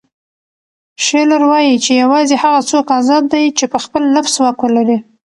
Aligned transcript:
شیلر 1.05 1.41
وایي 1.49 1.75
چې 1.83 1.91
یوازې 2.03 2.35
هغه 2.43 2.59
څوک 2.69 2.87
ازاد 2.99 3.23
دی 3.33 3.45
چې 3.57 3.65
په 3.73 3.77
خپل 3.85 4.03
نفس 4.15 4.33
واک 4.39 4.57
ولري. 4.63 4.97